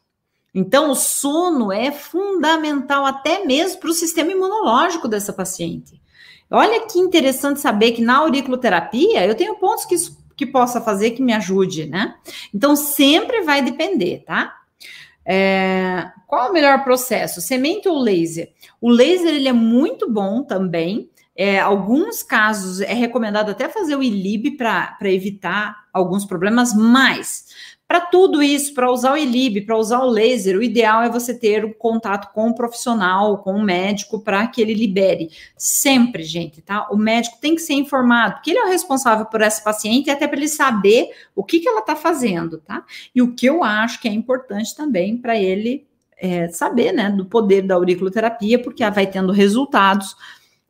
[0.54, 6.00] Então, o sono é fundamental até mesmo para o sistema imunológico dessa paciente.
[6.48, 9.96] Olha que interessante saber que na auriculoterapia eu tenho pontos que
[10.36, 12.14] que possa fazer que me ajude, né?
[12.54, 14.56] Então, sempre vai depender, tá?
[15.26, 17.42] É, qual o melhor processo?
[17.42, 18.50] Semente ou laser?
[18.80, 21.10] O laser ele é muito bom também.
[21.42, 27.46] É, alguns casos é recomendado até fazer o ILIB para evitar alguns problemas, mas
[27.88, 31.32] para tudo isso, para usar o ILIB, para usar o laser, o ideal é você
[31.32, 35.30] ter um contato com um profissional, com um médico, para que ele libere.
[35.56, 36.86] Sempre, gente, tá?
[36.90, 40.28] O médico tem que ser informado, porque ele é o responsável por essa paciente, até
[40.28, 42.84] para ele saber o que, que ela está fazendo, tá?
[43.14, 45.86] E o que eu acho que é importante também para ele
[46.18, 50.14] é, saber, né, do poder da auriculoterapia, porque ela vai tendo resultados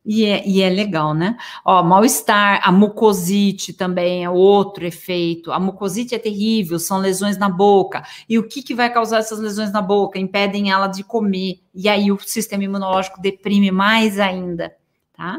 [0.05, 1.37] e é, e é legal, né?
[1.65, 5.53] Ó, mal-estar, a mucosite também é outro efeito.
[5.53, 8.03] A mucosite é terrível, são lesões na boca.
[8.29, 10.19] E o que, que vai causar essas lesões na boca?
[10.19, 11.61] Impedem ela de comer.
[11.75, 14.75] E aí o sistema imunológico deprime mais ainda,
[15.13, 15.39] tá?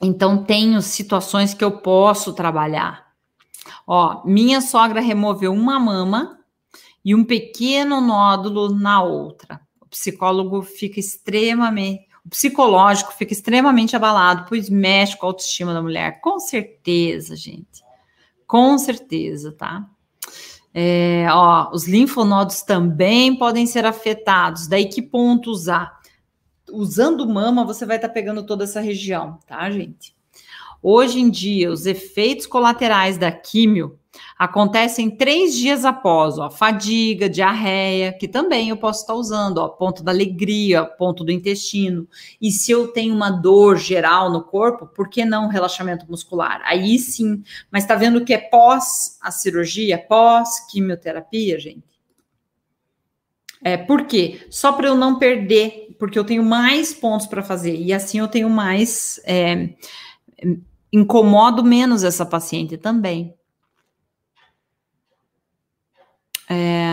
[0.00, 3.06] Então, tenho situações que eu posso trabalhar.
[3.86, 6.38] Ó, minha sogra removeu uma mama
[7.02, 9.60] e um pequeno nódulo na outra.
[9.80, 15.82] O psicólogo fica extremamente o psicológico fica extremamente abalado, pois mexe com a autoestima da
[15.82, 16.20] mulher.
[16.20, 17.84] Com certeza, gente.
[18.46, 19.86] Com certeza, tá?
[20.72, 24.66] É, ó, os linfonodos também podem ser afetados.
[24.66, 26.00] Daí que ponto usar?
[26.72, 30.16] Usando mama, você vai estar tá pegando toda essa região, tá, gente?
[30.86, 33.98] Hoje em dia, os efeitos colaterais da químio
[34.38, 40.02] Acontecem três dias após, ó, fadiga, diarreia, que também eu posso estar usando, ó, ponto
[40.02, 42.06] da alegria, ponto do intestino.
[42.40, 46.60] E se eu tenho uma dor geral no corpo, por que não relaxamento muscular?
[46.64, 51.94] Aí sim, mas tá vendo que é pós a cirurgia, pós quimioterapia, gente?
[53.62, 54.46] É, por quê?
[54.50, 58.28] Só para eu não perder, porque eu tenho mais pontos para fazer, e assim eu
[58.28, 59.20] tenho mais.
[59.24, 59.70] É,
[60.94, 63.34] incomodo menos essa paciente também.
[66.48, 66.86] É,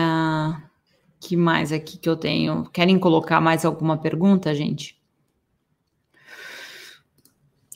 [1.20, 2.64] que mais aqui que eu tenho?
[2.72, 5.00] Querem colocar mais alguma pergunta, gente?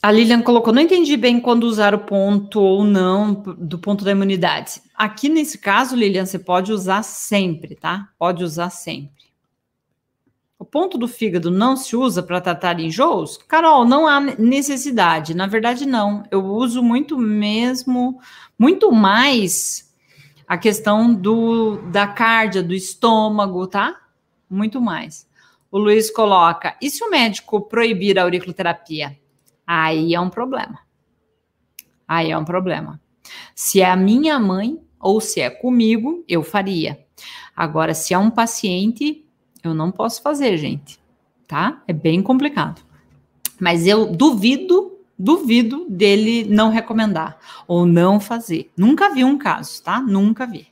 [0.01, 4.11] A Lilian colocou, não entendi bem quando usar o ponto ou não do ponto da
[4.11, 4.81] imunidade.
[4.93, 8.09] Aqui nesse caso, Lilian, você pode usar sempre, tá?
[8.19, 9.16] Pode usar sempre.
[10.59, 13.37] O ponto do fígado não se usa para tratar enjoos?
[13.37, 15.35] Carol, não há necessidade.
[15.35, 16.23] Na verdade, não.
[16.31, 18.19] Eu uso muito mesmo,
[18.57, 19.93] muito mais
[20.47, 24.01] a questão do da cardia, do estômago, tá?
[24.49, 25.27] Muito mais.
[25.69, 29.15] O Luiz coloca: e se o médico proibir a auriculoterapia?
[29.65, 30.79] Aí é um problema.
[32.07, 32.99] Aí é um problema.
[33.53, 37.05] Se é a minha mãe ou se é comigo, eu faria.
[37.55, 39.26] Agora, se é um paciente,
[39.67, 40.99] eu não posso fazer, gente.
[41.47, 41.81] Tá?
[41.87, 42.81] É bem complicado.
[43.59, 48.69] Mas eu duvido duvido dele não recomendar ou não fazer.
[48.77, 49.99] Nunca vi um caso, tá?
[49.99, 50.67] Nunca vi.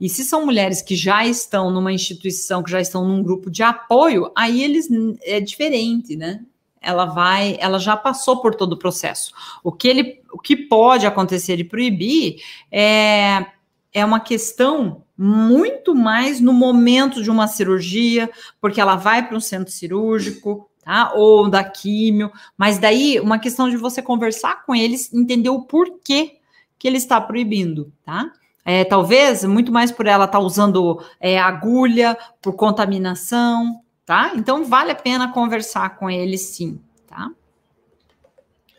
[0.00, 3.62] E se são mulheres que já estão numa instituição, que já estão num grupo de
[3.62, 4.88] apoio, aí eles
[5.22, 6.40] é diferente, né?
[6.80, 9.34] Ela vai, ela já passou por todo o processo.
[9.62, 12.42] O que ele, o que pode acontecer de proibir
[12.72, 13.44] é
[13.92, 19.40] é uma questão muito mais no momento de uma cirurgia, porque ela vai para um
[19.40, 21.12] centro cirúrgico, tá?
[21.14, 26.38] Ou da químio, mas daí uma questão de você conversar com eles, entender o porquê
[26.78, 28.32] que ele está proibindo, tá?
[28.64, 34.32] É, talvez muito mais por ela estar tá usando é, agulha, por contaminação, tá?
[34.34, 37.30] Então vale a pena conversar com ele sim, tá?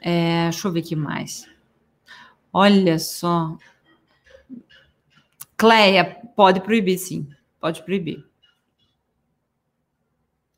[0.02, 1.48] É, deixa eu ver aqui mais.
[2.52, 3.56] Olha só.
[5.62, 7.30] Cleia, pode proibir, sim.
[7.60, 8.26] Pode proibir.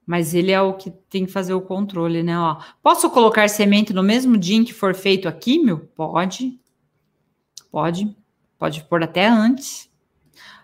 [0.06, 2.40] Mas ele é o que tem que fazer o controle, né?
[2.40, 5.90] Ó, posso colocar semente no mesmo dia em que for feito a químio?
[5.94, 6.58] Pode.
[7.70, 8.16] Pode.
[8.58, 9.92] Pode pôr até antes.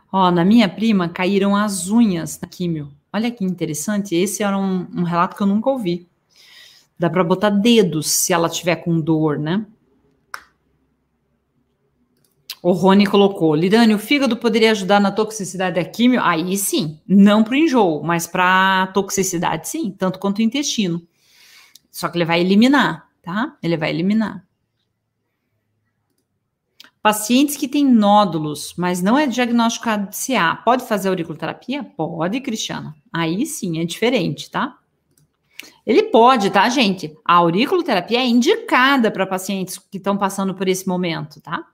[0.09, 2.93] Ó, na minha prima caíram as unhas na químio.
[3.11, 4.15] Olha que interessante.
[4.15, 6.07] Esse era um, um relato que eu nunca ouvi.
[6.97, 9.65] Dá para botar dedos se ela tiver com dor, né?
[12.61, 16.21] O Rony colocou: Lidane, o fígado poderia ajudar na toxicidade da químio?
[16.21, 21.01] Aí sim, não para o enjoo, mas para toxicidade sim, tanto quanto o intestino.
[21.89, 23.57] Só que ele vai eliminar, tá?
[23.63, 24.45] Ele vai eliminar.
[27.01, 31.81] Pacientes que têm nódulos, mas não é diagnosticado de CA, pode fazer auriculoterapia?
[31.81, 32.93] Pode, Cristiana.
[33.11, 34.77] Aí sim, é diferente, tá?
[35.85, 37.17] Ele pode, tá, gente?
[37.23, 41.65] A auriculoterapia é indicada para pacientes que estão passando por esse momento, tá?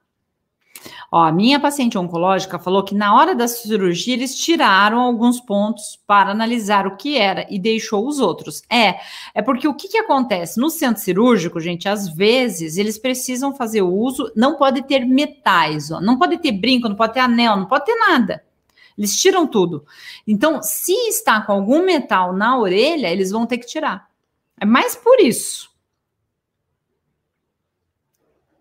[1.11, 5.99] Ó, a minha paciente oncológica falou que na hora da cirurgia eles tiraram alguns pontos
[6.07, 8.61] para analisar o que era e deixou os outros.
[8.69, 8.95] É,
[9.33, 10.59] é porque o que, que acontece?
[10.59, 15.91] No centro cirúrgico, gente, às vezes eles precisam fazer o uso, não pode ter metais,
[15.91, 18.43] ó, não pode ter brinco, não pode ter anel, não pode ter nada.
[18.97, 19.85] Eles tiram tudo.
[20.25, 24.07] Então, se está com algum metal na orelha, eles vão ter que tirar.
[24.59, 25.69] É mais por isso.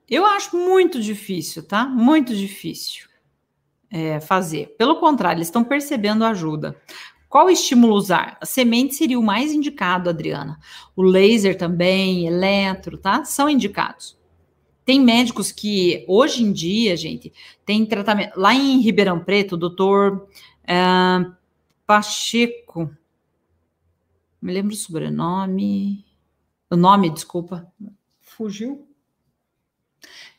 [0.08, 1.86] Eu acho muito difícil, tá?
[1.86, 3.08] Muito difícil
[3.90, 4.74] é, fazer.
[4.76, 6.76] Pelo contrário, eles estão percebendo ajuda.
[7.28, 8.36] Qual estímulo usar?
[8.40, 10.58] A semente seria o mais indicado, Adriana.
[10.94, 13.24] O laser também, eletro, tá?
[13.24, 14.18] São indicados.
[14.84, 17.32] Tem médicos que, hoje em dia, gente,
[17.64, 18.38] tem tratamento.
[18.38, 20.28] Lá em Ribeirão Preto, o doutor.
[20.64, 21.34] Uh,
[21.86, 22.90] Pacheco.
[24.40, 26.04] Me lembro o sobrenome.
[26.70, 27.72] O nome, desculpa.
[28.20, 28.86] Fugiu.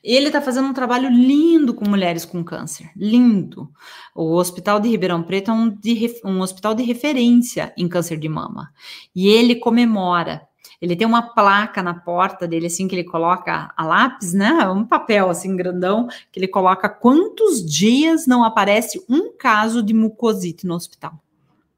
[0.05, 3.71] Ele está fazendo um trabalho lindo com mulheres com câncer, lindo.
[4.13, 8.29] O Hospital de Ribeirão Preto é um, de, um hospital de referência em câncer de
[8.29, 8.71] mama.
[9.15, 10.47] E ele comemora.
[10.79, 14.69] Ele tem uma placa na porta dele, assim, que ele coloca a lápis, né?
[14.69, 20.67] Um papel, assim, grandão, que ele coloca quantos dias não aparece um caso de mucosite
[20.67, 21.19] no hospital.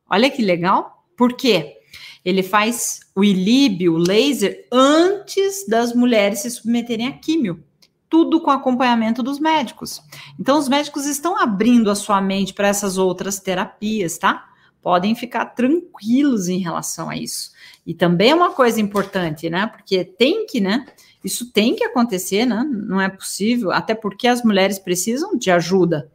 [0.09, 1.05] Olha que legal.
[1.15, 1.77] Por quê?
[2.25, 7.63] Ele faz o ilíbio, o laser, antes das mulheres se submeterem a químio
[8.09, 10.01] tudo com acompanhamento dos médicos.
[10.39, 14.45] Então, os médicos estão abrindo a sua mente para essas outras terapias, tá?
[14.81, 17.51] Podem ficar tranquilos em relação a isso.
[17.85, 19.67] E também é uma coisa importante, né?
[19.67, 20.85] Porque tem que, né?
[21.23, 22.65] Isso tem que acontecer, né?
[22.69, 26.09] Não é possível, até porque as mulheres precisam de ajuda.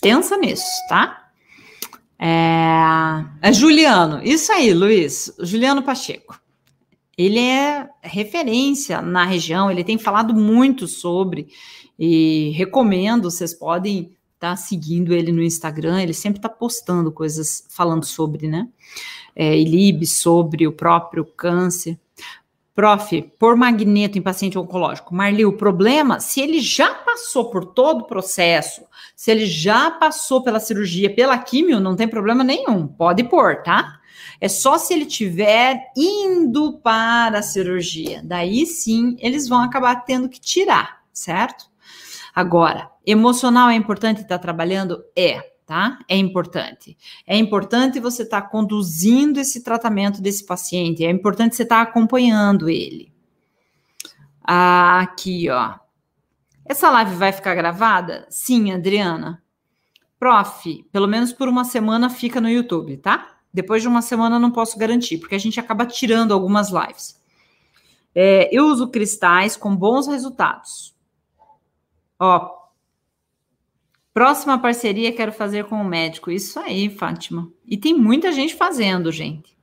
[0.00, 1.28] Pensa nisso, tá?
[2.18, 6.40] É, é Juliano, isso aí, Luiz, Juliano Pacheco
[7.20, 11.48] ele é referência na região, ele tem falado muito sobre,
[11.98, 17.66] e recomendo, vocês podem estar tá seguindo ele no Instagram, ele sempre está postando coisas
[17.68, 18.66] falando sobre, né?
[19.36, 21.98] É, ILIB, sobre o próprio câncer.
[22.74, 25.14] Prof, por magneto em paciente oncológico.
[25.14, 28.80] Marli, o problema, se ele já passou por todo o processo,
[29.14, 32.86] se ele já passou pela cirurgia, pela químio, não tem problema nenhum.
[32.86, 33.99] Pode pôr, tá?
[34.40, 38.22] É só se ele tiver indo para a cirurgia.
[38.24, 41.66] Daí sim, eles vão acabar tendo que tirar, certo?
[42.34, 45.04] Agora, emocional é importante estar trabalhando?
[45.14, 45.98] É, tá?
[46.08, 46.96] É importante.
[47.26, 51.04] É importante você estar conduzindo esse tratamento desse paciente.
[51.04, 53.12] É importante você estar acompanhando ele.
[54.42, 55.74] Aqui, ó.
[56.64, 58.26] Essa live vai ficar gravada?
[58.30, 59.42] Sim, Adriana.
[60.18, 63.39] Prof, pelo menos por uma semana fica no YouTube, tá?
[63.52, 67.20] Depois de uma semana não posso garantir, porque a gente acaba tirando algumas lives.
[68.14, 70.94] É, eu uso cristais com bons resultados.
[72.18, 72.50] Ó,
[74.12, 76.30] próxima parceria quero fazer com o médico.
[76.30, 77.50] Isso aí, Fátima.
[77.66, 79.58] E tem muita gente fazendo, gente.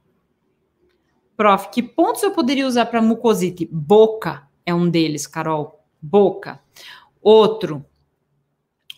[1.35, 3.69] Prof, que pontos eu poderia usar para mucosite?
[3.71, 5.85] Boca é um deles, Carol.
[6.01, 6.59] Boca.
[7.21, 7.85] Outro,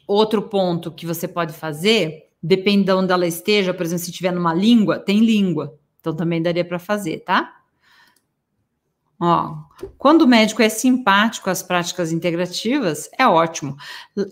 [0.08, 4.32] outro ponto que você pode fazer depende de onde ela esteja, por exemplo, se estiver
[4.32, 5.78] numa língua, tem língua.
[6.00, 7.56] Então também daria para fazer, tá?
[9.22, 9.54] Ó,
[9.98, 13.76] quando o médico é simpático às práticas integrativas, é ótimo.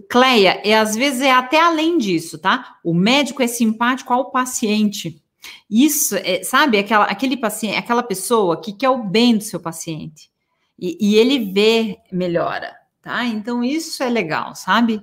[0.09, 2.77] Cleia, e às vezes é até além disso, tá?
[2.83, 5.21] O médico é simpático ao paciente.
[5.69, 10.31] Isso, é, sabe, aquela, aquele paciente, aquela pessoa que quer o bem do seu paciente.
[10.79, 13.25] E, e ele vê melhora, tá?
[13.25, 15.01] Então isso é legal, sabe?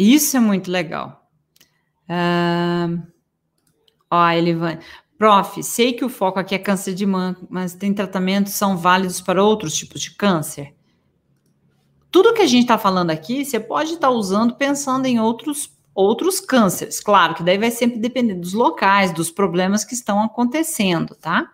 [0.00, 1.30] Isso é muito legal.
[2.08, 3.06] Uh,
[4.10, 4.80] ó, Elivane.
[5.18, 9.20] Prof, sei que o foco aqui é câncer de mama, mas tem tratamentos são válidos
[9.20, 10.74] para outros tipos de câncer?
[12.10, 15.78] Tudo que a gente está falando aqui, você pode estar tá usando pensando em outros
[15.94, 16.98] outros cânceres.
[16.98, 21.52] Claro que daí vai sempre depender dos locais, dos problemas que estão acontecendo, tá?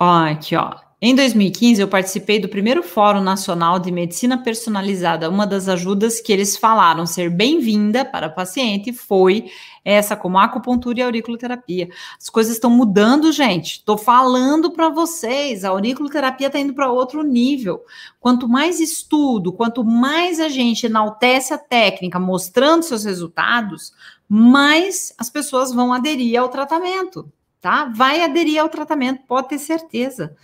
[0.00, 0.87] Ó, aqui, ó.
[1.00, 5.30] Em 2015, eu participei do primeiro Fórum Nacional de Medicina Personalizada.
[5.30, 9.48] Uma das ajudas que eles falaram ser bem-vinda para o paciente foi
[9.84, 11.88] essa, como acupuntura e auriculoterapia.
[12.20, 13.74] As coisas estão mudando, gente.
[13.74, 17.84] Estou falando para vocês, a auriculoterapia está indo para outro nível.
[18.18, 23.92] Quanto mais estudo, quanto mais a gente enaltece a técnica, mostrando seus resultados,
[24.28, 27.30] mais as pessoas vão aderir ao tratamento
[27.60, 27.90] tá?
[27.94, 30.36] Vai aderir ao tratamento, pode ter certeza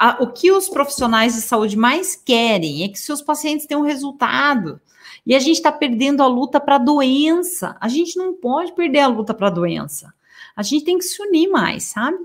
[0.00, 4.80] a, o que os profissionais de saúde mais querem é que seus pacientes tenham resultado.
[5.26, 7.76] E a gente está perdendo a luta para a doença.
[7.78, 10.14] A gente não pode perder a luta para a doença.
[10.56, 12.16] A gente tem que se unir mais, sabe?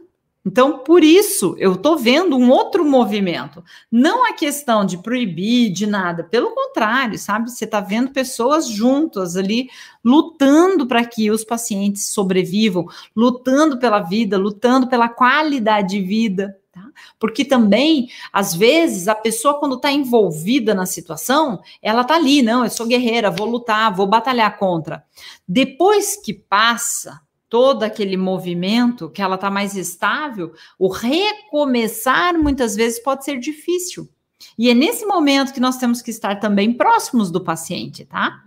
[0.46, 3.62] Então, por isso, eu estou vendo um outro movimento.
[3.92, 6.24] Não a questão de proibir, de nada.
[6.24, 7.52] Pelo contrário, sabe?
[7.52, 9.70] Você está vendo pessoas juntas ali,
[10.02, 16.56] lutando para que os pacientes sobrevivam, lutando pela vida, lutando pela qualidade de vida.
[16.76, 16.90] Tá?
[17.18, 22.66] Porque também, às vezes, a pessoa, quando está envolvida na situação, ela está ali, não,
[22.66, 25.06] eu sou guerreira, vou lutar, vou batalhar contra.
[25.48, 33.00] Depois que passa todo aquele movimento, que ela está mais estável, o recomeçar muitas vezes
[33.00, 34.10] pode ser difícil.
[34.58, 38.44] E é nesse momento que nós temos que estar também próximos do paciente, tá?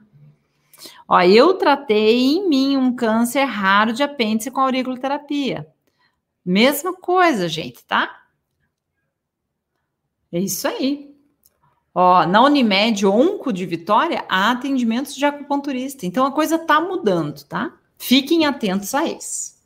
[1.09, 5.67] Ó, eu tratei em mim um câncer raro de apêndice com auriculoterapia.
[6.45, 8.25] Mesma coisa, gente, tá?
[10.33, 11.15] É isso aí.
[11.95, 16.07] Ó, na Unimed Onco de Vitória, há atendimentos de acupunturista.
[16.07, 17.75] Então a coisa tá mudando, tá?
[17.97, 19.59] Fiquem atentos a isso.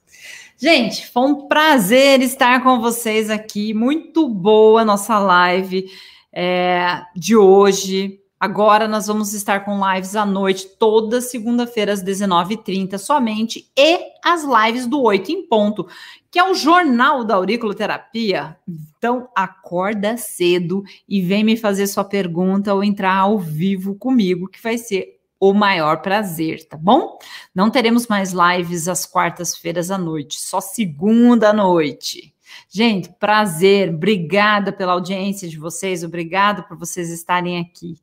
[0.57, 3.75] Gente, foi um prazer estar com vocês aqui.
[3.75, 5.91] Muito boa nossa live
[6.33, 8.22] é, de hoje.
[8.43, 14.43] Agora nós vamos estar com lives à noite, toda segunda-feira às 19h30 somente, e as
[14.43, 15.87] lives do 8 em ponto,
[16.29, 18.57] que é o jornal da auriculoterapia.
[18.99, 24.61] Então, acorda cedo e vem me fazer sua pergunta ou entrar ao vivo comigo, que
[24.61, 27.19] vai ser o maior prazer, tá bom?
[27.55, 32.35] Não teremos mais lives às quartas-feiras à noite, só segunda noite.
[32.69, 37.97] Gente, prazer, obrigada pela audiência de vocês, obrigada por vocês estarem aqui.